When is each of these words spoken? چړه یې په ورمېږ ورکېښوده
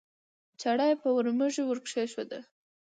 چړه 0.61 0.85
یې 0.89 0.95
په 1.01 1.07
ورمېږ 1.15 1.55
ورکېښوده 1.63 2.39